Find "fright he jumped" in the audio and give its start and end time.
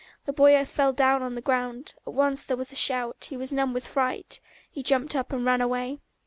3.85-5.15